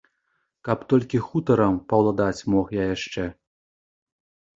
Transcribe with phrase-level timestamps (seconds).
[0.67, 3.27] Каб толькі хутарам паўладаць мог я яшчэ.